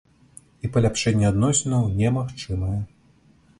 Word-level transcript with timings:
І 0.67 0.71
паляпшэнне 0.77 1.27
адносінаў 1.33 1.85
немагчымае. 2.01 2.75